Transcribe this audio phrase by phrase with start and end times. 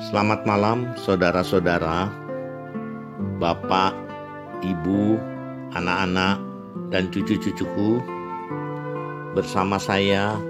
[0.00, 2.08] Selamat malam, saudara-saudara,
[3.36, 3.92] bapak,
[4.64, 5.20] ibu,
[5.76, 6.40] anak-anak,
[6.88, 8.00] dan cucu-cucuku.
[9.36, 10.40] Bersama saya,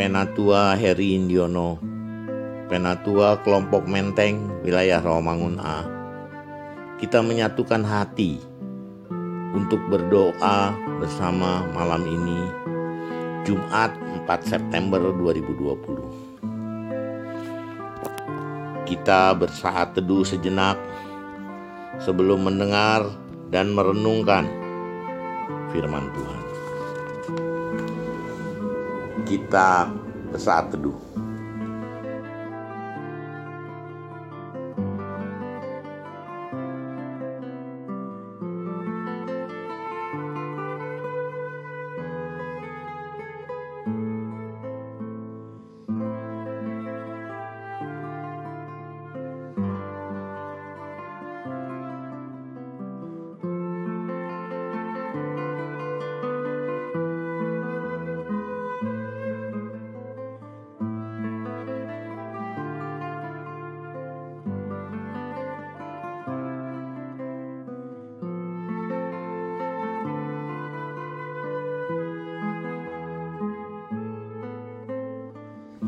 [0.00, 1.76] Penatua Heri Indiono,
[2.72, 5.84] Penatua Kelompok Menteng, wilayah Rawamangun A.
[6.96, 8.40] Kita menyatukan hati
[9.52, 12.40] untuk berdoa bersama malam ini,
[13.44, 13.92] Jumat
[14.24, 16.23] 4 September 2020
[18.94, 20.78] kita bersaat teduh sejenak
[21.98, 23.02] sebelum mendengar
[23.50, 24.46] dan merenungkan
[25.74, 26.42] firman Tuhan.
[29.26, 29.90] Kita
[30.30, 31.03] bersaat teduh.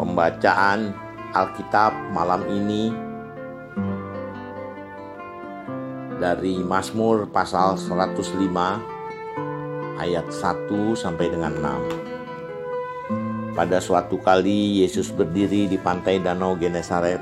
[0.07, 0.95] Pembacaan
[1.35, 2.95] Alkitab malam ini
[6.23, 8.39] dari Mazmur pasal 105
[9.99, 13.59] ayat 1 sampai dengan 6.
[13.59, 17.19] Pada suatu kali Yesus berdiri di pantai Danau Genesaret.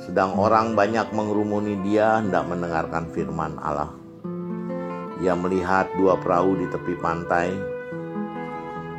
[0.00, 3.92] Sedang orang banyak mengerumuni dia hendak mendengarkan firman Allah.
[5.20, 7.75] Ia melihat dua perahu di tepi pantai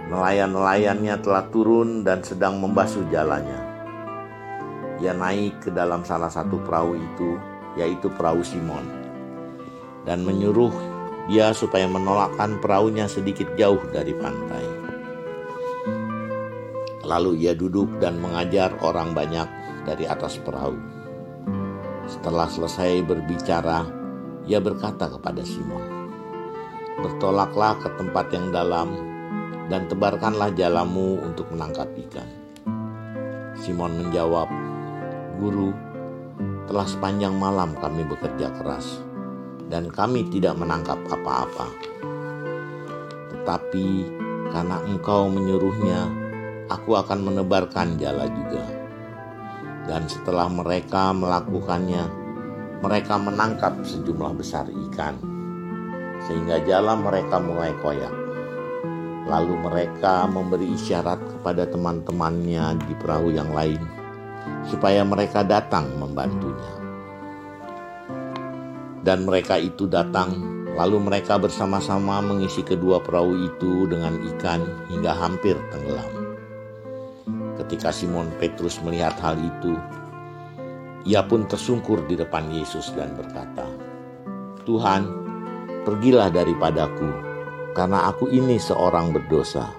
[0.07, 3.59] Nelayan-nelayannya telah turun dan sedang membasuh jalannya.
[5.03, 7.35] Ia naik ke dalam salah satu perahu itu,
[7.75, 8.87] yaitu perahu Simon,
[10.07, 10.71] dan menyuruh
[11.27, 14.65] dia supaya menolakkan perahunya sedikit jauh dari pantai.
[17.03, 19.47] Lalu ia duduk dan mengajar orang banyak
[19.83, 20.79] dari atas perahu.
[22.07, 23.83] Setelah selesai berbicara,
[24.47, 25.83] ia berkata kepada Simon,
[27.03, 29.16] "Bertolaklah ke tempat yang dalam
[29.67, 32.27] dan tebarkanlah jalamu untuk menangkap ikan.
[33.59, 34.47] Simon menjawab,
[35.37, 35.71] Guru,
[36.67, 38.99] telah sepanjang malam kami bekerja keras
[39.67, 41.67] dan kami tidak menangkap apa-apa.
[43.31, 43.87] Tetapi
[44.51, 46.07] karena engkau menyuruhnya,
[46.71, 48.65] aku akan menebarkan jala juga.
[49.87, 52.03] Dan setelah mereka melakukannya,
[52.83, 55.15] mereka menangkap sejumlah besar ikan,
[56.27, 58.26] sehingga jala mereka mulai koyak.
[59.27, 63.83] Lalu mereka memberi isyarat kepada teman-temannya di perahu yang lain,
[64.71, 66.71] supaya mereka datang membantunya.
[69.03, 70.31] Dan mereka itu datang,
[70.79, 76.11] lalu mereka bersama-sama mengisi kedua perahu itu dengan ikan hingga hampir tenggelam.
[77.59, 79.75] Ketika Simon Petrus melihat hal itu,
[81.03, 83.67] ia pun tersungkur di depan Yesus dan berkata,
[84.63, 85.07] "Tuhan,
[85.83, 87.26] pergilah daripadaku."
[87.77, 89.69] Karena aku ini seorang berdosa.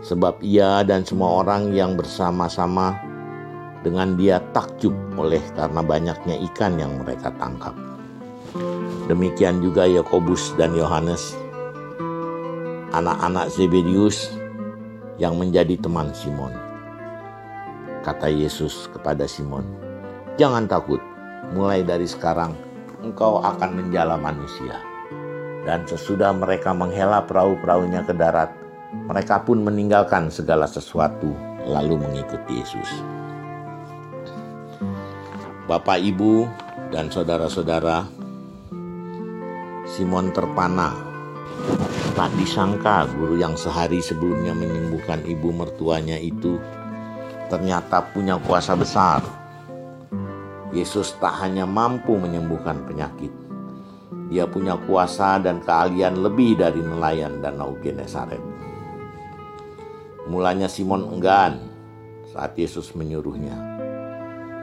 [0.00, 2.96] Sebab ia dan semua orang yang bersama-sama
[3.84, 7.76] dengan dia takjub oleh karena banyaknya ikan yang mereka tangkap.
[9.04, 11.36] Demikian juga Yakobus dan Yohanes,
[12.96, 14.32] anak-anak Zebedius
[15.20, 16.56] yang menjadi teman Simon.
[18.00, 19.68] Kata Yesus kepada Simon,
[20.40, 20.98] "Jangan takut,
[21.52, 22.56] mulai dari sekarang
[23.04, 24.91] engkau akan menjala manusia."
[25.62, 28.50] Dan sesudah mereka menghela perahu-perahunya ke darat,
[29.06, 31.30] mereka pun meninggalkan segala sesuatu
[31.64, 32.90] lalu mengikuti Yesus.
[35.70, 36.50] Bapak, Ibu,
[36.90, 38.04] dan saudara-saudara,
[39.86, 40.92] Simon terpana.
[42.12, 46.60] Tak disangka guru yang sehari sebelumnya menyembuhkan ibu mertuanya itu
[47.52, 49.20] ternyata punya kuasa besar.
[50.72, 53.28] Yesus tak hanya mampu menyembuhkan penyakit,
[54.32, 58.40] dia punya kuasa dan keahlian lebih dari nelayan Danau Genesaret.
[60.24, 61.60] Mulanya Simon enggan
[62.32, 63.52] saat Yesus menyuruhnya.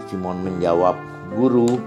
[0.09, 0.97] Simon menjawab,
[1.37, 1.77] "Guru,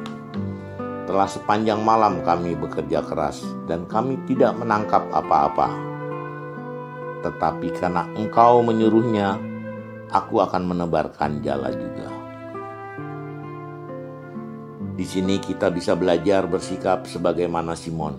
[1.11, 5.75] telah sepanjang malam kami bekerja keras dan kami tidak menangkap apa-apa.
[7.26, 9.43] Tetapi karena engkau menyuruhnya,
[10.14, 12.21] aku akan menebarkan jala juga."
[15.02, 18.14] Di sini kita bisa belajar bersikap sebagaimana Simon.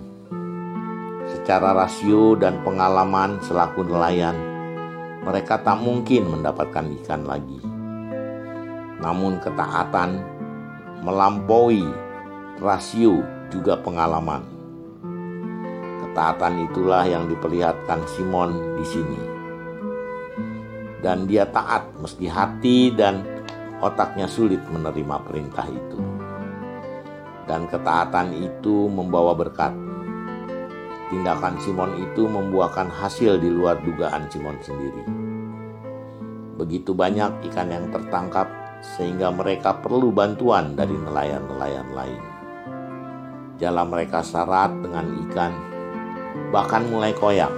[1.32, 4.36] Secara rasio dan pengalaman selaku nelayan,
[5.24, 7.64] mereka tak mungkin mendapatkan ikan lagi.
[9.00, 10.28] namun ketaatan
[11.08, 11.88] melampaui
[12.60, 14.44] rasio juga pengalaman.
[16.04, 19.22] Ketaatan itulah yang diperlihatkan Simon di sini.
[21.00, 23.24] Dan dia taat meski hati dan
[23.80, 26.13] otaknya sulit menerima perintah itu.
[27.44, 29.76] Dan ketaatan itu membawa berkat.
[31.12, 35.04] Tindakan Simon itu membuahkan hasil di luar dugaan Simon sendiri.
[36.58, 38.50] Begitu banyak ikan yang tertangkap
[38.84, 42.24] sehingga mereka perlu bantuan dari nelayan-nelayan lain.
[43.64, 45.54] Jalan mereka syarat dengan ikan,
[46.52, 47.52] bahkan mulai koyak.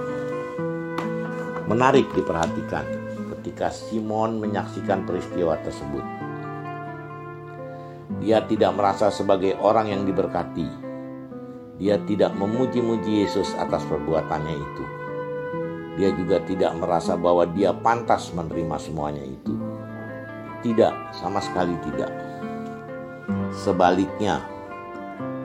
[1.66, 2.86] Menarik diperhatikan
[3.34, 6.05] ketika Simon menyaksikan peristiwa tersebut.
[8.26, 10.66] Dia tidak merasa sebagai orang yang diberkati.
[11.78, 14.84] Dia tidak memuji-muji Yesus atas perbuatannya itu.
[15.94, 19.54] Dia juga tidak merasa bahwa dia pantas menerima semuanya itu
[20.66, 22.10] tidak, sama sekali tidak.
[23.54, 24.42] Sebaliknya,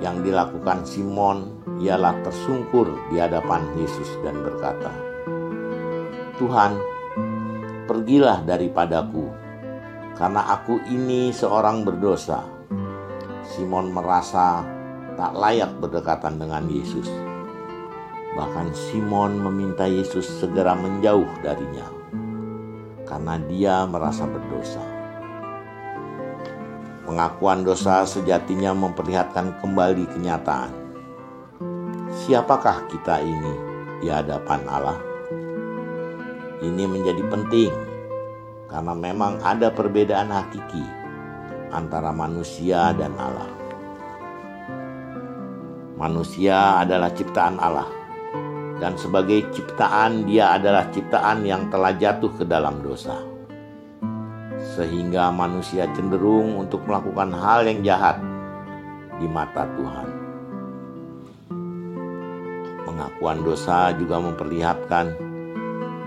[0.01, 4.89] yang dilakukan Simon ialah tersungkur di hadapan Yesus dan berkata,
[6.41, 6.73] "Tuhan,
[7.85, 9.29] pergilah daripadaku,
[10.17, 12.60] karena aku ini seorang berdosa."
[13.51, 14.63] Simon merasa
[15.19, 17.11] tak layak berdekatan dengan Yesus.
[18.31, 21.83] Bahkan Simon meminta Yesus segera menjauh darinya
[23.03, 24.79] karena dia merasa berdosa.
[27.03, 30.71] Pengakuan dosa sejatinya memperlihatkan kembali kenyataan.
[32.23, 33.53] Siapakah kita ini
[33.99, 34.99] di hadapan Allah?
[36.63, 37.73] Ini menjadi penting
[38.71, 41.00] karena memang ada perbedaan hakiki
[41.71, 43.49] antara manusia dan Allah.
[45.97, 47.89] Manusia adalah ciptaan Allah,
[48.77, 53.31] dan sebagai ciptaan, Dia adalah ciptaan yang telah jatuh ke dalam dosa
[54.61, 58.17] sehingga manusia cenderung untuk melakukan hal yang jahat
[59.19, 60.07] di mata Tuhan.
[62.87, 65.05] Pengakuan dosa juga memperlihatkan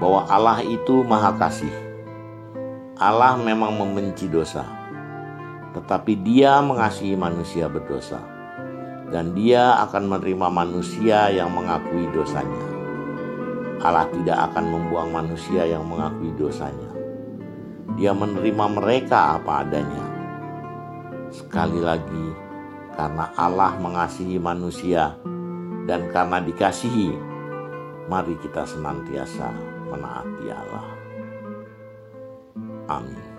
[0.01, 1.73] bahwa Allah itu Maha Kasih.
[2.95, 4.63] Allah memang membenci dosa,
[5.75, 8.23] tetapi Dia mengasihi manusia berdosa,
[9.11, 12.65] dan Dia akan menerima manusia yang mengakui dosanya.
[13.85, 16.95] Allah tidak akan membuang manusia yang mengakui dosanya
[17.95, 20.05] dia menerima mereka apa adanya.
[21.31, 22.27] Sekali lagi,
[22.95, 25.15] karena Allah mengasihi manusia
[25.87, 27.15] dan karena dikasihi,
[28.11, 29.51] mari kita senantiasa
[29.91, 30.87] menaati Allah.
[32.91, 33.34] Amin.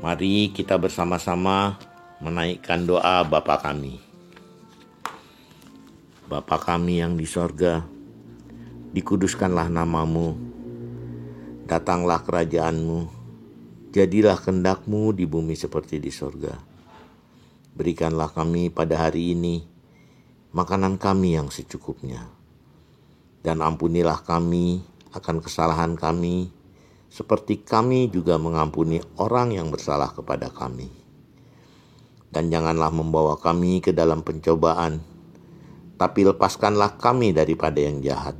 [0.00, 1.76] Mari kita bersama-sama
[2.24, 4.00] menaikkan doa Bapa kami.
[6.24, 7.84] Bapa kami yang di sorga,
[8.96, 10.40] dikuduskanlah namamu,
[11.68, 13.06] Datanglah kerajaanmu,
[13.92, 16.56] jadilah kendakmu di bumi seperti di sorga.
[17.76, 19.62] Berikanlah kami pada hari ini
[20.50, 22.26] makanan kami yang secukupnya.
[23.44, 24.82] Dan ampunilah kami
[25.14, 26.48] akan kesalahan kami,
[27.10, 30.88] seperti kami juga mengampuni orang yang bersalah kepada kami.
[32.30, 35.02] Dan janganlah membawa kami ke dalam pencobaan,
[35.98, 38.38] tapi lepaskanlah kami daripada yang jahat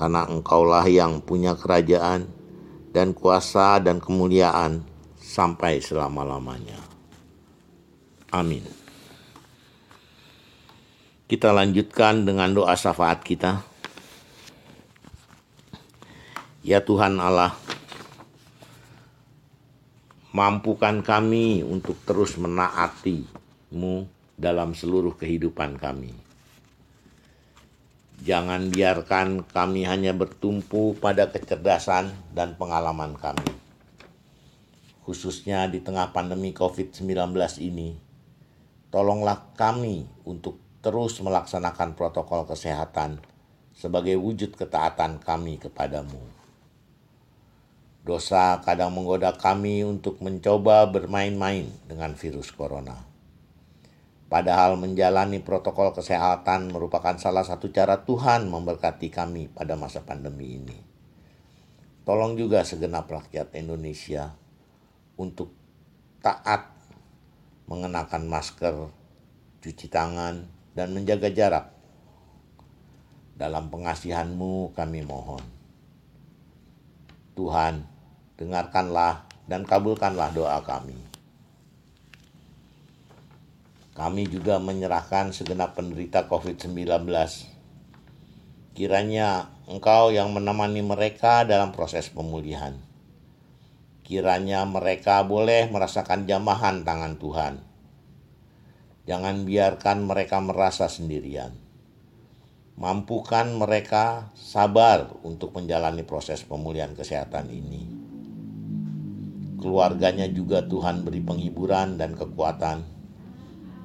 [0.00, 2.24] karena engkaulah yang punya kerajaan
[2.88, 4.80] dan kuasa dan kemuliaan
[5.20, 6.80] sampai selama-lamanya.
[8.32, 8.64] Amin.
[11.28, 13.60] Kita lanjutkan dengan doa syafaat kita.
[16.60, 17.56] Ya Tuhan Allah,
[20.36, 24.04] mampukan kami untuk terus menaati-Mu
[24.36, 26.30] dalam seluruh kehidupan kami
[28.20, 33.48] Jangan biarkan kami hanya bertumpu pada kecerdasan dan pengalaman kami.
[35.08, 37.32] Khususnya di tengah pandemi COVID-19
[37.64, 37.96] ini,
[38.92, 43.24] tolonglah kami untuk terus melaksanakan protokol kesehatan
[43.72, 46.39] sebagai wujud ketaatan kami kepadamu.
[48.00, 53.10] Dosa kadang menggoda kami untuk mencoba bermain-main dengan virus corona
[54.30, 60.78] Padahal menjalani protokol kesehatan merupakan salah satu cara Tuhan memberkati kami pada masa pandemi ini.
[62.06, 64.30] Tolong juga segenap rakyat Indonesia
[65.18, 65.50] untuk
[66.22, 66.70] taat
[67.66, 68.74] mengenakan masker,
[69.66, 70.46] cuci tangan,
[70.78, 71.66] dan menjaga jarak.
[73.34, 75.42] Dalam pengasihanmu kami mohon.
[77.40, 77.88] Tuhan,
[78.36, 81.00] dengarkanlah dan kabulkanlah doa kami.
[83.96, 87.08] Kami juga menyerahkan segenap penderita COVID-19.
[88.76, 92.76] Kiranya Engkau yang menemani mereka dalam proses pemulihan.
[94.04, 97.54] Kiranya mereka boleh merasakan jamahan tangan Tuhan.
[99.08, 101.59] Jangan biarkan mereka merasa sendirian.
[102.80, 107.84] Mampukan mereka sabar untuk menjalani proses pemulihan kesehatan ini.
[109.60, 112.80] Keluarganya juga Tuhan beri penghiburan dan kekuatan,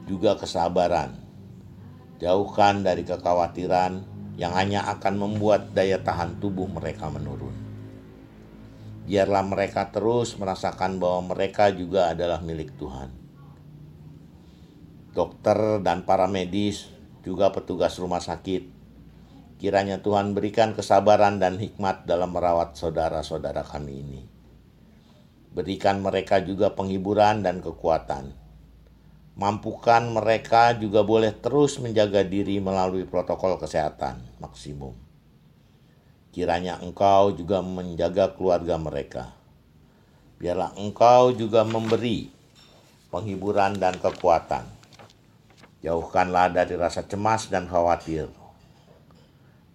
[0.08, 1.12] juga kesabaran.
[2.24, 4.00] Jauhkan dari kekhawatiran
[4.40, 7.52] yang hanya akan membuat daya tahan tubuh mereka menurun.
[9.04, 13.12] Biarlah mereka terus merasakan bahwa mereka juga adalah milik Tuhan.
[15.12, 16.88] Dokter dan para medis,
[17.28, 18.75] juga petugas rumah sakit,
[19.58, 24.22] kiranya Tuhan berikan kesabaran dan hikmat dalam merawat saudara-saudara kami ini.
[25.56, 28.36] Berikan mereka juga penghiburan dan kekuatan.
[29.36, 35.06] Mampukan mereka juga boleh terus menjaga diri melalui protokol kesehatan maksimum
[36.36, 39.32] Kiranya engkau juga menjaga keluarga mereka.
[40.36, 42.28] Biarlah engkau juga memberi
[43.08, 44.68] penghiburan dan kekuatan.
[45.80, 48.28] Jauhkanlah dari rasa cemas dan khawatir.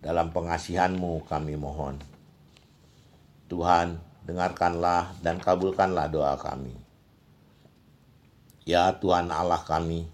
[0.01, 2.01] Dalam pengasihanmu kami mohon.
[3.53, 6.73] Tuhan, dengarkanlah dan kabulkanlah doa kami.
[8.65, 10.09] Ya Tuhan Allah kami,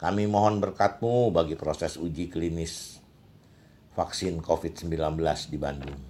[0.00, 3.04] kami mohon berkatmu bagi proses uji klinis
[3.92, 5.20] vaksin COVID-19
[5.52, 6.00] di Bandung.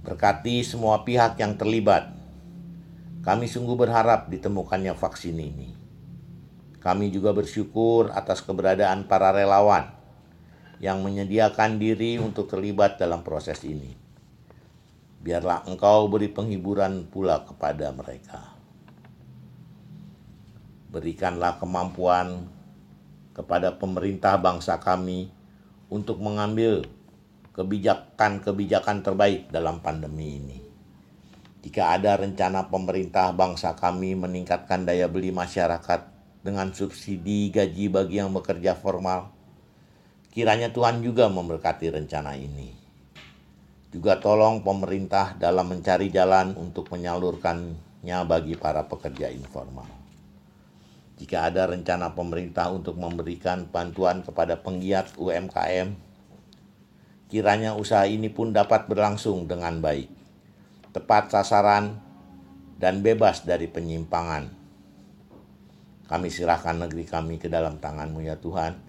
[0.00, 2.16] Berkati semua pihak yang terlibat.
[3.20, 5.76] Kami sungguh berharap ditemukannya vaksin ini.
[6.80, 9.99] Kami juga bersyukur atas keberadaan para relawan
[10.80, 13.92] yang menyediakan diri untuk terlibat dalam proses ini.
[15.20, 18.56] Biarlah engkau beri penghiburan pula kepada mereka.
[20.88, 22.48] Berikanlah kemampuan
[23.36, 25.28] kepada pemerintah bangsa kami
[25.92, 26.88] untuk mengambil
[27.52, 30.58] kebijakan-kebijakan terbaik dalam pandemi ini.
[31.60, 36.08] Jika ada rencana pemerintah bangsa kami meningkatkan daya beli masyarakat
[36.40, 39.28] dengan subsidi gaji bagi yang bekerja formal,
[40.30, 42.72] kiranya Tuhan juga memberkati rencana ini.
[43.90, 50.00] Juga tolong pemerintah dalam mencari jalan untuk menyalurkannya bagi para pekerja informal
[51.20, 55.92] jika ada rencana pemerintah untuk memberikan bantuan kepada penggiat UMKM,
[57.28, 60.08] kiranya usaha ini pun dapat berlangsung dengan baik,
[60.96, 62.00] tepat sasaran,
[62.80, 64.48] dan bebas dari penyimpangan.
[66.08, 68.80] Kami serahkan negeri kami ke dalam tanganmu ya Tuhan,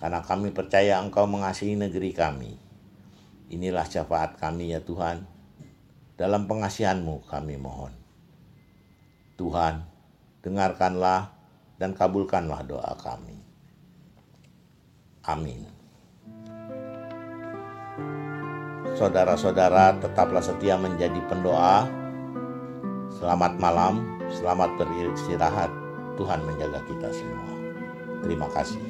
[0.00, 2.56] karena kami percaya Engkau mengasihi negeri kami.
[3.52, 5.28] Inilah syafaat kami ya Tuhan,
[6.16, 7.92] dalam pengasihanmu kami mohon.
[9.36, 9.84] Tuhan,
[10.40, 11.36] dengarkanlah
[11.76, 13.36] dan kabulkanlah doa kami.
[15.28, 15.68] Amin.
[18.96, 21.84] Saudara-saudara, tetaplah setia menjadi pendoa.
[23.20, 25.68] Selamat malam, selamat beristirahat.
[26.16, 27.52] Tuhan menjaga kita semua.
[28.20, 28.89] Terima kasih.